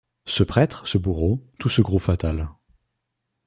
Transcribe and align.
Ce 0.25 0.41
prêtre, 0.43 0.87
ce 0.87 0.97
bourreau, 0.97 1.45
tout 1.59 1.69
ce 1.69 1.83
groupe 1.83 2.01
fatal 2.01 2.49